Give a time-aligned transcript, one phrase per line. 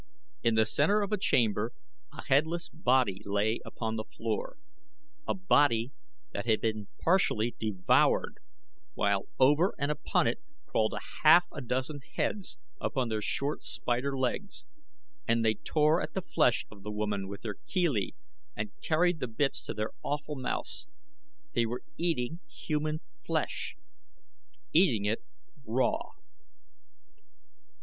[0.41, 1.73] In the center of the chamber
[2.11, 4.57] a headless body lay upon the floor
[5.27, 5.91] a body
[6.33, 8.37] that had been partially devoured
[8.95, 14.17] while over and upon it crawled a half a dozen heads upon their short, spider
[14.17, 14.65] legs,
[15.27, 18.15] and they tore at the flesh of the woman with their chelae
[18.57, 20.87] and carried the bits to their awful mouths.
[21.53, 23.77] They were eating human flesh
[24.73, 25.19] eating it
[25.63, 26.13] raw!